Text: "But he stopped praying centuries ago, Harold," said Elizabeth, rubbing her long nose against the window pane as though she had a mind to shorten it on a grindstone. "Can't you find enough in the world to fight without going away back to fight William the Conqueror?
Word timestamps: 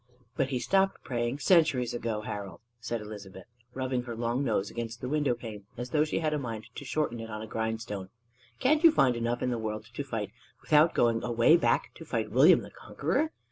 "But 0.35 0.49
he 0.49 0.57
stopped 0.57 1.03
praying 1.03 1.37
centuries 1.37 1.93
ago, 1.93 2.21
Harold," 2.21 2.61
said 2.79 3.01
Elizabeth, 3.01 3.45
rubbing 3.75 4.01
her 4.01 4.15
long 4.15 4.43
nose 4.43 4.71
against 4.71 4.99
the 4.99 5.07
window 5.07 5.35
pane 5.35 5.67
as 5.77 5.91
though 5.91 6.05
she 6.05 6.21
had 6.21 6.33
a 6.33 6.39
mind 6.39 6.65
to 6.73 6.83
shorten 6.83 7.19
it 7.19 7.29
on 7.29 7.43
a 7.43 7.45
grindstone. 7.45 8.09
"Can't 8.57 8.83
you 8.83 8.89
find 8.91 9.15
enough 9.15 9.43
in 9.43 9.51
the 9.51 9.59
world 9.59 9.85
to 9.93 10.03
fight 10.03 10.31
without 10.59 10.95
going 10.95 11.21
away 11.21 11.55
back 11.55 11.93
to 11.93 12.03
fight 12.03 12.31
William 12.31 12.61
the 12.61 12.71
Conqueror? 12.71 13.29